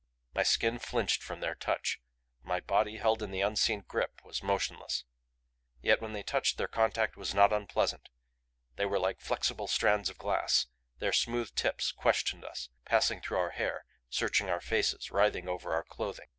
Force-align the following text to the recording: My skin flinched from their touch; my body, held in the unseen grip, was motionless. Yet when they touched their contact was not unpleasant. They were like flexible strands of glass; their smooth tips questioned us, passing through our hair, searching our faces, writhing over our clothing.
My 0.33 0.41
skin 0.41 0.79
flinched 0.79 1.21
from 1.21 1.41
their 1.41 1.53
touch; 1.53 2.01
my 2.41 2.59
body, 2.59 2.97
held 2.97 3.21
in 3.21 3.29
the 3.29 3.41
unseen 3.41 3.81
grip, 3.87 4.19
was 4.23 4.41
motionless. 4.41 5.03
Yet 5.79 6.01
when 6.01 6.13
they 6.13 6.23
touched 6.23 6.57
their 6.57 6.67
contact 6.67 7.15
was 7.17 7.35
not 7.35 7.53
unpleasant. 7.53 8.09
They 8.77 8.85
were 8.87 8.97
like 8.97 9.19
flexible 9.21 9.67
strands 9.67 10.09
of 10.09 10.17
glass; 10.17 10.65
their 10.97 11.13
smooth 11.13 11.53
tips 11.53 11.91
questioned 11.91 12.43
us, 12.43 12.69
passing 12.83 13.21
through 13.21 13.37
our 13.37 13.51
hair, 13.51 13.85
searching 14.09 14.49
our 14.49 14.59
faces, 14.59 15.11
writhing 15.11 15.47
over 15.47 15.71
our 15.71 15.83
clothing. 15.83 16.29